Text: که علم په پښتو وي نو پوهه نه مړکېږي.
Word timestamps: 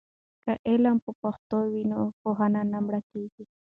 که 0.43 0.51
علم 0.69 0.97
په 1.05 1.11
پښتو 1.21 1.57
وي 1.71 1.83
نو 1.91 2.01
پوهه 2.21 2.47
نه 2.73 2.79
مړکېږي. 2.85 3.43